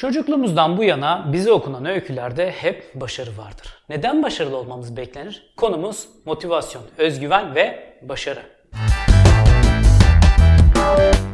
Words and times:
Çocukluğumuzdan 0.00 0.76
bu 0.76 0.84
yana 0.84 1.32
bize 1.32 1.52
okunan 1.52 1.84
öykülerde 1.84 2.50
hep 2.50 2.94
başarı 2.94 3.30
vardır. 3.38 3.82
Neden 3.88 4.22
başarılı 4.22 4.56
olmamız 4.56 4.96
beklenir? 4.96 5.52
Konumuz 5.56 6.08
motivasyon, 6.24 6.82
özgüven 6.98 7.54
ve 7.54 7.94
başarı. 8.02 8.42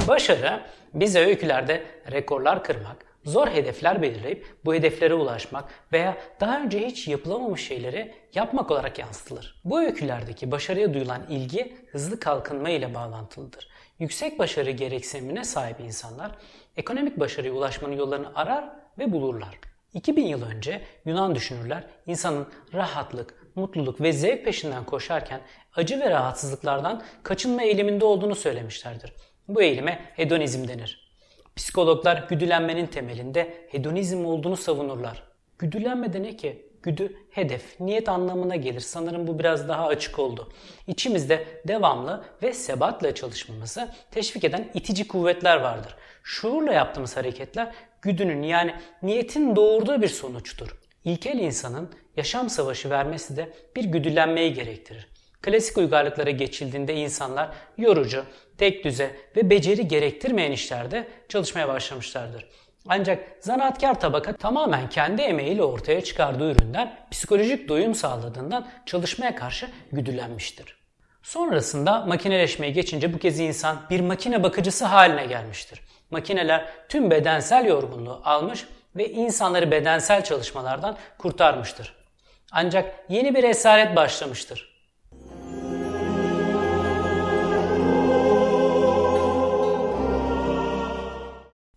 Başarı 0.09 0.61
bize 0.95 1.27
öykülerde 1.27 1.83
rekorlar 2.13 2.65
kırmak, 2.65 2.97
zor 3.25 3.47
hedefler 3.47 4.03
belirleyip 4.03 4.47
bu 4.65 4.75
hedeflere 4.75 5.15
ulaşmak 5.15 5.65
veya 5.93 6.17
daha 6.41 6.61
önce 6.61 6.87
hiç 6.87 7.09
yapılamamış 7.09 7.67
şeyleri 7.67 8.15
yapmak 8.35 8.71
olarak 8.71 8.99
yansıtılır. 8.99 9.61
Bu 9.65 9.81
öykülerdeki 9.81 10.51
başarıya 10.51 10.95
duyulan 10.95 11.23
ilgi 11.29 11.77
hızlı 11.93 12.21
kalkınma 12.21 12.71
ile 12.71 12.95
bağlantılıdır. 12.95 13.69
Yüksek 13.99 14.39
başarı 14.39 14.71
gereksinimine 14.71 15.45
sahip 15.45 15.81
insanlar 15.81 16.31
ekonomik 16.77 17.21
başarıya 17.21 17.53
ulaşmanın 17.53 17.97
yollarını 17.97 18.35
arar 18.35 18.65
ve 18.99 19.13
bulurlar. 19.13 19.59
2000 19.95 20.27
yıl 20.27 20.43
önce 20.43 20.83
Yunan 21.05 21.35
düşünürler 21.35 21.85
insanın 22.07 22.47
rahatlık, 22.75 23.35
mutluluk 23.55 24.01
ve 24.01 24.13
zevk 24.13 24.45
peşinden 24.45 24.85
koşarken 24.85 25.41
acı 25.77 26.01
ve 26.01 26.11
rahatsızlıklardan 26.11 27.03
kaçınma 27.23 27.63
eğiliminde 27.63 28.05
olduğunu 28.05 28.35
söylemişlerdir. 28.35 29.13
Bu 29.49 29.63
eğilime 29.63 30.01
hedonizm 30.15 30.69
denir. 30.69 31.07
Psikologlar 31.57 32.27
güdülenmenin 32.29 32.87
temelinde 32.87 33.67
hedonizm 33.69 34.25
olduğunu 34.25 34.57
savunurlar. 34.57 35.23
Güdülenme 35.59 36.13
de 36.13 36.23
ne 36.23 36.37
ki? 36.37 36.69
Güdü, 36.87 37.17
hedef, 37.31 37.81
niyet 37.81 38.09
anlamına 38.09 38.57
gelir. 38.57 38.81
Sanırım 38.81 39.27
bu 39.27 39.39
biraz 39.39 39.69
daha 39.69 39.87
açık 39.87 40.19
oldu. 40.19 40.53
İçimizde 40.87 41.47
devamlı 41.69 42.25
ve 42.43 42.53
sebatla 42.53 43.15
çalışmamızı 43.15 43.89
teşvik 44.11 44.45
eden 44.45 44.71
itici 44.75 45.09
kuvvetler 45.09 45.57
vardır. 45.57 45.95
Şuurla 46.23 46.73
yaptığımız 46.73 47.17
hareketler 47.17 47.73
güdünün 48.03 48.43
yani 48.43 48.75
niyetin 49.03 49.57
doğurduğu 49.57 50.03
bir 50.03 50.09
sonuçtur. 50.09 50.77
İlkel 51.05 51.39
insanın 51.39 51.91
yaşam 52.17 52.51
savaşı 52.51 52.91
vermesi 52.91 53.37
de 53.37 53.53
bir 53.77 53.85
güdülenmeyi 53.85 54.55
gerektirir. 54.55 55.09
Klasik 55.43 55.79
uygarlıklara 55.79 56.31
geçildiğinde 56.31 56.95
insanlar 56.95 57.51
yorucu, 57.79 58.25
tek 58.59 58.85
düze 58.85 59.11
ve 59.37 59.51
beceri 59.51 59.89
gerektirmeyen 59.89 60.53
işlerde 60.53 61.09
çalışmaya 61.29 61.69
başlamışlardır. 61.69 62.47
Ancak 62.89 63.25
zanaatkar 63.41 64.01
tabaka 64.01 64.37
tamamen 64.37 64.89
kendi 64.89 65.23
emeğiyle 65.23 65.63
ortaya 65.63 66.05
çıkardığı 66.05 66.53
üründen 66.53 66.97
psikolojik 67.11 67.69
doyum 67.69 67.95
sağladığından 67.95 68.67
çalışmaya 68.87 69.37
karşı 69.37 69.69
güdülenmiştir. 69.93 70.77
Sonrasında 71.23 72.05
makineleşmeye 72.05 72.73
geçince 72.73 73.13
bu 73.15 73.19
kez 73.19 73.41
insan 73.41 73.79
bir 73.91 74.01
makine 74.01 74.43
bakıcısı 74.43 74.85
haline 74.85 75.27
gelmiştir. 75.27 75.81
Makineler 76.11 76.69
tüm 76.89 77.11
bedensel 77.11 77.67
yorgunluğu 77.67 78.21
almış 78.25 78.67
ve 78.97 79.11
insanları 79.11 79.71
bedensel 79.71 80.25
çalışmalardan 80.25 80.97
kurtarmıştır. 81.19 81.95
Ancak 82.53 82.95
yeni 83.09 83.35
bir 83.35 83.45
esaret 83.45 83.97
başlamıştır. 83.97 84.76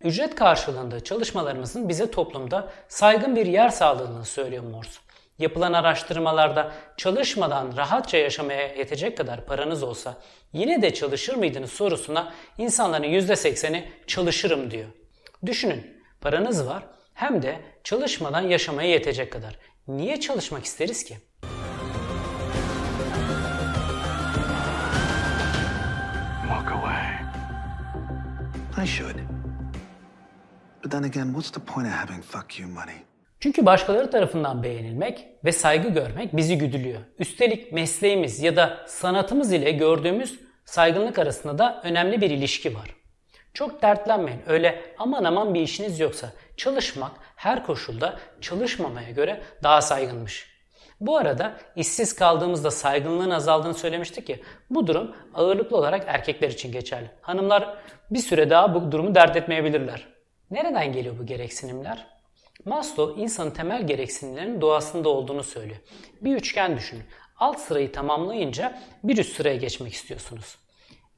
Ücret 0.03 0.35
karşılığında 0.35 1.03
çalışmalarımızın 1.03 1.89
bize 1.89 2.11
toplumda 2.11 2.71
saygın 2.87 3.35
bir 3.35 3.45
yer 3.45 3.69
sağladığını 3.69 4.25
söylüyor 4.25 4.63
Morse. 4.63 4.99
Yapılan 5.39 5.73
araştırmalarda 5.73 6.71
çalışmadan 6.97 7.77
rahatça 7.77 8.17
yaşamaya 8.17 8.67
yetecek 8.67 9.17
kadar 9.17 9.45
paranız 9.45 9.83
olsa 9.83 10.17
yine 10.53 10.81
de 10.81 10.93
çalışır 10.93 11.35
mıydınız 11.35 11.71
sorusuna 11.71 12.33
insanların 12.57 13.03
%80'i 13.03 13.91
çalışırım 14.07 14.71
diyor. 14.71 14.87
Düşünün 15.45 16.03
paranız 16.21 16.67
var 16.67 16.83
hem 17.13 17.41
de 17.41 17.59
çalışmadan 17.83 18.41
yaşamaya 18.41 18.89
yetecek 18.89 19.33
kadar. 19.33 19.55
Niye 19.87 20.19
çalışmak 20.19 20.65
isteriz 20.65 21.03
ki? 21.03 21.17
Walk 26.47 26.71
away. 26.71 27.03
I 28.83 28.87
should. 28.87 29.28
But 30.83 30.91
then 30.91 31.03
again, 31.03 31.33
what's 31.33 31.51
the 31.51 31.59
point 31.59 31.87
of 31.87 31.93
having 31.93 32.21
fuck 32.21 32.59
you 32.59 32.69
money? 32.69 32.95
Çünkü 33.39 33.65
başkaları 33.65 34.11
tarafından 34.11 34.63
beğenilmek 34.63 35.27
ve 35.45 35.51
saygı 35.51 35.89
görmek 35.89 36.37
bizi 36.37 36.57
güdülüyor. 36.57 36.99
Üstelik 37.19 37.73
mesleğimiz 37.73 38.39
ya 38.39 38.55
da 38.55 38.77
sanatımız 38.87 39.53
ile 39.53 39.71
gördüğümüz 39.71 40.39
saygınlık 40.65 41.19
arasında 41.19 41.57
da 41.57 41.81
önemli 41.83 42.21
bir 42.21 42.29
ilişki 42.29 42.75
var. 42.75 42.95
Çok 43.53 43.81
dertlenmeyin. 43.81 44.41
Öyle 44.47 44.81
aman 44.97 45.23
aman 45.23 45.53
bir 45.53 45.61
işiniz 45.61 45.99
yoksa 45.99 46.31
çalışmak 46.57 47.11
her 47.35 47.65
koşulda 47.65 48.19
çalışmamaya 48.41 49.09
göre 49.09 49.41
daha 49.63 49.81
saygınmış. 49.81 50.49
Bu 50.99 51.17
arada 51.17 51.57
işsiz 51.75 52.15
kaldığımızda 52.15 52.71
saygınlığın 52.71 53.29
azaldığını 53.29 53.73
söylemiştik 53.73 54.29
ya. 54.29 54.37
Bu 54.69 54.87
durum 54.87 55.15
ağırlıklı 55.33 55.77
olarak 55.77 56.03
erkekler 56.07 56.49
için 56.49 56.71
geçerli. 56.71 57.11
Hanımlar 57.21 57.77
bir 58.11 58.19
süre 58.19 58.49
daha 58.49 58.75
bu 58.75 58.91
durumu 58.91 59.15
dert 59.15 59.35
etmeyebilirler. 59.35 60.18
Nereden 60.51 60.91
geliyor 60.91 61.19
bu 61.19 61.25
gereksinimler? 61.25 62.07
Maslow 62.65 63.21
insanın 63.21 63.51
temel 63.51 63.87
gereksinimlerinin 63.87 64.61
doğasında 64.61 65.09
olduğunu 65.09 65.43
söylüyor. 65.43 65.79
Bir 66.21 66.35
üçgen 66.35 66.77
düşünün. 66.77 67.03
Alt 67.37 67.59
sırayı 67.59 67.91
tamamlayınca 67.91 68.81
bir 69.03 69.17
üst 69.17 69.35
sıraya 69.35 69.55
geçmek 69.55 69.93
istiyorsunuz. 69.93 70.57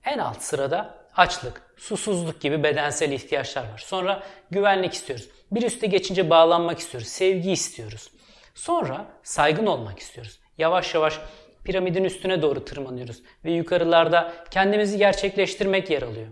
En 0.06 0.18
alt 0.18 0.42
sırada 0.42 0.98
açlık, 1.16 1.62
susuzluk 1.78 2.42
gibi 2.42 2.64
bedensel 2.64 3.12
ihtiyaçlar 3.12 3.64
var. 3.64 3.84
Sonra 3.86 4.24
güvenlik 4.52 4.94
istiyoruz. 4.94 5.30
Bir 5.52 5.64
üste 5.64 5.88
geçince 5.88 6.30
bağlanmak 6.30 6.80
istiyoruz. 6.80 7.08
Sevgi 7.08 7.52
istiyoruz. 7.52 8.12
Sonra 8.56 9.06
saygın 9.24 9.66
olmak 9.66 10.00
istiyoruz. 10.00 10.40
Yavaş 10.58 10.96
yavaş 10.96 11.20
piramidin 11.64 12.04
üstüne 12.04 12.42
doğru 12.42 12.66
tırmanıyoruz 12.66 13.22
ve 13.46 13.52
yukarılarda 13.52 14.34
kendimizi 14.52 14.98
gerçekleştirmek 14.98 15.90
yer 15.90 16.02
alıyor. 16.02 16.28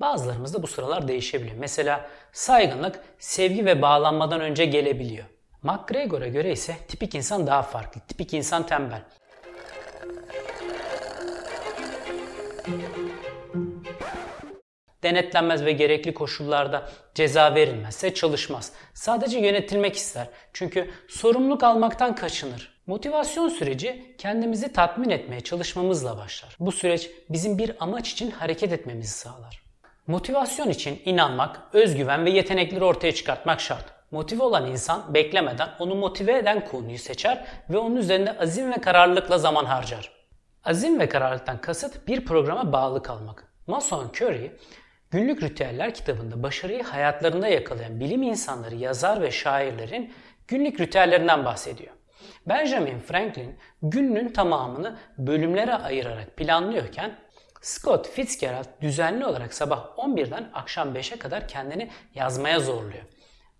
Bazılarımızda 0.00 0.62
bu 0.62 0.66
sıralar 0.66 1.08
değişebiliyor. 1.08 1.56
Mesela 1.56 2.10
saygınlık 2.32 3.00
sevgi 3.18 3.66
ve 3.66 3.82
bağlanmadan 3.82 4.40
önce 4.40 4.64
gelebiliyor. 4.64 5.24
McGregor'a 5.62 6.28
göre 6.28 6.52
ise 6.52 6.76
tipik 6.88 7.14
insan 7.14 7.46
daha 7.46 7.62
farklı. 7.62 8.00
Tipik 8.00 8.34
insan 8.34 8.66
tembel. 8.66 9.02
Denetlenmez 15.02 15.64
ve 15.64 15.72
gerekli 15.72 16.14
koşullarda 16.14 16.90
ceza 17.14 17.54
verilmezse 17.54 18.14
çalışmaz. 18.14 18.72
Sadece 18.94 19.38
yönetilmek 19.38 19.96
ister. 19.96 20.28
Çünkü 20.52 20.90
sorumluluk 21.08 21.62
almaktan 21.62 22.14
kaçınır. 22.14 22.80
Motivasyon 22.86 23.48
süreci 23.48 24.14
kendimizi 24.18 24.72
tatmin 24.72 25.10
etmeye 25.10 25.40
çalışmamızla 25.40 26.16
başlar. 26.16 26.56
Bu 26.60 26.72
süreç 26.72 27.10
bizim 27.30 27.58
bir 27.58 27.72
amaç 27.80 28.12
için 28.12 28.30
hareket 28.30 28.72
etmemizi 28.72 29.12
sağlar. 29.12 29.67
Motivasyon 30.08 30.68
için 30.68 31.02
inanmak, 31.04 31.60
özgüven 31.72 32.24
ve 32.24 32.30
yetenekleri 32.30 32.84
ortaya 32.84 33.14
çıkartmak 33.14 33.60
şart. 33.60 33.84
Motive 34.10 34.42
olan 34.42 34.66
insan 34.66 35.14
beklemeden 35.14 35.68
onu 35.78 35.94
motive 35.94 36.38
eden 36.38 36.64
konuyu 36.64 36.98
seçer 36.98 37.44
ve 37.70 37.78
onun 37.78 37.96
üzerinde 37.96 38.38
azim 38.38 38.72
ve 38.72 38.76
kararlılıkla 38.76 39.38
zaman 39.38 39.64
harcar. 39.64 40.10
Azim 40.64 41.00
ve 41.00 41.08
kararlılıktan 41.08 41.60
kasıt 41.60 42.06
bir 42.06 42.24
programa 42.24 42.72
bağlı 42.72 43.02
kalmak. 43.02 43.52
Mason 43.66 44.08
Curry, 44.08 44.56
Günlük 45.10 45.42
Ritüeller 45.42 45.94
kitabında 45.94 46.42
başarıyı 46.42 46.82
hayatlarında 46.82 47.48
yakalayan 47.48 48.00
bilim 48.00 48.22
insanları, 48.22 48.74
yazar 48.74 49.22
ve 49.22 49.30
şairlerin 49.30 50.12
günlük 50.48 50.80
ritüellerinden 50.80 51.44
bahsediyor. 51.44 51.92
Benjamin 52.46 52.98
Franklin 52.98 53.58
gününün 53.82 54.28
tamamını 54.28 54.96
bölümlere 55.18 55.74
ayırarak 55.74 56.36
planlıyorken 56.36 57.18
Scott 57.60 58.08
Fitzgerald 58.08 58.66
düzenli 58.80 59.26
olarak 59.26 59.54
sabah 59.54 59.86
11'den 59.96 60.50
akşam 60.54 60.94
5'e 60.94 61.18
kadar 61.18 61.48
kendini 61.48 61.90
yazmaya 62.14 62.60
zorluyor. 62.60 63.04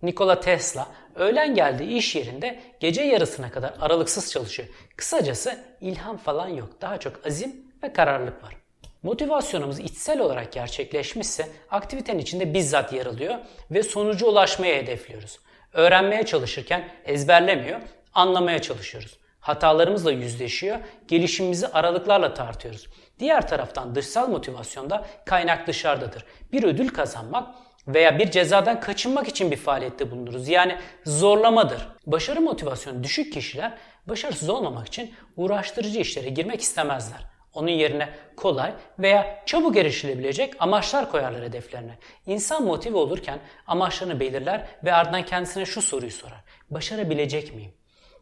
Nikola 0.02 0.40
Tesla 0.40 0.88
öğlen 1.14 1.54
geldiği 1.54 1.96
iş 1.96 2.16
yerinde 2.16 2.60
gece 2.80 3.02
yarısına 3.02 3.50
kadar 3.50 3.74
aralıksız 3.80 4.32
çalışıyor. 4.32 4.68
Kısacası 4.96 5.58
ilham 5.80 6.16
falan 6.16 6.48
yok. 6.48 6.70
Daha 6.80 7.00
çok 7.00 7.26
azim 7.26 7.56
ve 7.82 7.92
kararlılık 7.92 8.44
var. 8.44 8.56
Motivasyonumuz 9.02 9.78
içsel 9.78 10.20
olarak 10.20 10.52
gerçekleşmişse 10.52 11.48
aktivitenin 11.70 12.18
içinde 12.18 12.54
bizzat 12.54 12.92
yer 12.92 13.06
alıyor 13.06 13.34
ve 13.70 13.82
sonuca 13.82 14.26
ulaşmaya 14.26 14.76
hedefliyoruz. 14.76 15.38
Öğrenmeye 15.72 16.26
çalışırken 16.26 16.88
ezberlemiyor, 17.04 17.80
anlamaya 18.14 18.62
çalışıyoruz. 18.62 19.18
Hatalarımızla 19.48 20.12
yüzleşiyor, 20.12 20.78
gelişimimizi 21.08 21.68
aralıklarla 21.68 22.34
tartıyoruz. 22.34 22.86
Diğer 23.18 23.48
taraftan 23.48 23.94
dışsal 23.94 24.28
motivasyonda 24.28 25.06
kaynak 25.26 25.66
dışarıdadır. 25.66 26.24
Bir 26.52 26.62
ödül 26.62 26.88
kazanmak 26.88 27.54
veya 27.86 28.18
bir 28.18 28.30
cezadan 28.30 28.80
kaçınmak 28.80 29.28
için 29.28 29.50
bir 29.50 29.56
faaliyette 29.56 30.10
bulunuruz. 30.10 30.48
Yani 30.48 30.76
zorlamadır. 31.04 31.88
Başarı 32.06 32.40
motivasyonu 32.40 33.04
düşük 33.04 33.32
kişiler 33.32 33.78
başarısız 34.06 34.48
olmamak 34.48 34.86
için 34.86 35.14
uğraştırıcı 35.36 36.00
işlere 36.00 36.28
girmek 36.28 36.60
istemezler. 36.60 37.20
Onun 37.54 37.70
yerine 37.70 38.08
kolay 38.36 38.72
veya 38.98 39.42
çabuk 39.46 39.76
erişilebilecek 39.76 40.54
amaçlar 40.58 41.10
koyarlar 41.10 41.42
hedeflerine. 41.42 41.98
İnsan 42.26 42.64
motive 42.64 42.96
olurken 42.96 43.38
amaçlarını 43.66 44.20
belirler 44.20 44.66
ve 44.84 44.92
ardından 44.92 45.24
kendisine 45.24 45.64
şu 45.66 45.82
soruyu 45.82 46.10
sorar. 46.12 46.40
Başarabilecek 46.70 47.54
miyim? 47.54 47.72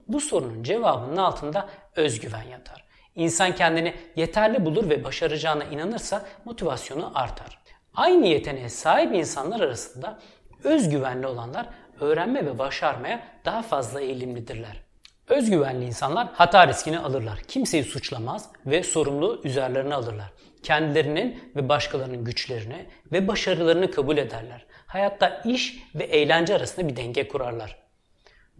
Bu 0.09 0.21
sorunun 0.21 0.63
cevabının 0.63 1.17
altında 1.17 1.69
özgüven 1.97 2.43
yatar. 2.43 2.85
İnsan 3.15 3.55
kendini 3.55 3.95
yeterli 4.17 4.65
bulur 4.65 4.91
ve 4.91 5.05
başaracağına 5.05 5.65
inanırsa 5.65 6.25
motivasyonu 6.45 7.13
artar. 7.15 7.59
Aynı 7.95 8.27
yeteneğe 8.27 8.69
sahip 8.69 9.15
insanlar 9.15 9.61
arasında 9.61 10.19
özgüvenli 10.65 11.27
olanlar 11.27 11.67
öğrenme 12.01 12.47
ve 12.47 12.59
başarmaya 12.59 13.23
daha 13.45 13.63
fazla 13.63 14.01
eğilimlidirler. 14.01 14.87
Özgüvenli 15.29 15.85
insanlar 15.85 16.29
hata 16.33 16.69
riskini 16.69 16.99
alırlar. 16.99 17.39
Kimseyi 17.49 17.85
suçlamaz 17.85 18.49
ve 18.67 18.83
sorumluluğu 18.83 19.41
üzerlerine 19.45 19.95
alırlar. 19.95 20.33
Kendilerinin 20.63 21.53
ve 21.57 21.69
başkalarının 21.69 22.25
güçlerini 22.25 22.87
ve 23.13 23.29
başarılarını 23.29 23.91
kabul 23.91 24.17
ederler. 24.17 24.67
Hayatta 24.87 25.43
iş 25.45 25.83
ve 25.95 26.05
eğlence 26.05 26.55
arasında 26.55 26.89
bir 26.89 26.97
denge 26.97 27.29
kurarlar. 27.29 27.86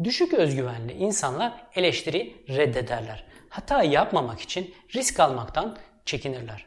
Düşük 0.05 0.35
özgüvenli 0.35 0.93
insanlar 0.93 1.67
eleştiri 1.75 2.45
reddederler. 2.49 3.25
Hata 3.49 3.83
yapmamak 3.83 4.41
için 4.41 4.75
risk 4.95 5.21
almaktan 5.21 5.79
çekinirler. 6.05 6.67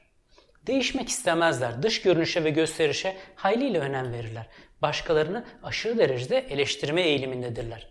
Değişmek 0.67 1.09
istemezler. 1.09 1.83
Dış 1.83 2.01
görünüşe 2.01 2.43
ve 2.43 2.49
gösterişe 2.49 3.17
hayliyle 3.35 3.79
önem 3.79 4.13
verirler. 4.13 4.47
Başkalarını 4.81 5.45
aşırı 5.63 5.97
derecede 5.97 6.37
eleştirme 6.37 7.01
eğilimindedirler. 7.01 7.87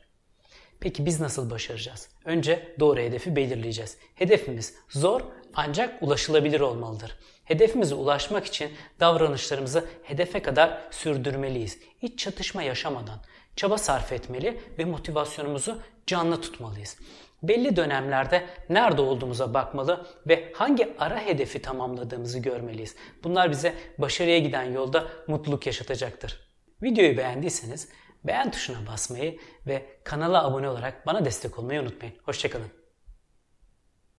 Peki 0.81 1.06
biz 1.06 1.20
nasıl 1.20 1.50
başaracağız? 1.50 2.08
Önce 2.25 2.75
doğru 2.81 3.00
hedefi 3.00 3.37
belirleyeceğiz. 3.37 3.99
Hedefimiz 4.14 4.75
zor 4.88 5.20
ancak 5.55 6.02
ulaşılabilir 6.02 6.61
olmalıdır. 6.61 7.19
Hedefimize 7.48 7.94
ulaşmak 7.94 8.46
için 8.46 8.72
davranışlarımızı 9.00 9.88
hedefe 10.02 10.42
kadar 10.42 10.78
sürdürmeliyiz. 10.90 11.78
İç 12.02 12.18
çatışma 12.18 12.62
yaşamadan 12.62 13.20
çaba 13.56 13.78
sarf 13.78 14.12
etmeli 14.12 14.60
ve 14.78 14.84
motivasyonumuzu 14.84 15.78
canlı 16.06 16.40
tutmalıyız. 16.40 16.96
Belli 17.42 17.76
dönemlerde 17.76 18.46
nerede 18.68 19.00
olduğumuza 19.00 19.54
bakmalı 19.54 20.06
ve 20.26 20.52
hangi 20.54 20.94
ara 20.98 21.20
hedefi 21.20 21.62
tamamladığımızı 21.62 22.38
görmeliyiz. 22.38 22.96
Bunlar 23.24 23.50
bize 23.50 23.74
başarıya 23.98 24.38
giden 24.38 24.72
yolda 24.72 25.06
mutluluk 25.26 25.66
yaşatacaktır. 25.66 26.40
Videoyu 26.82 27.16
beğendiyseniz 27.16 27.88
beğen 28.24 28.50
tuşuna 28.50 28.86
basmayı 28.86 29.38
ve 29.66 29.86
kanala 30.04 30.44
abone 30.44 30.68
olarak 30.68 31.06
bana 31.06 31.24
destek 31.24 31.58
olmayı 31.58 31.80
unutmayın. 31.80 32.14
Hoşçakalın. 32.24 32.77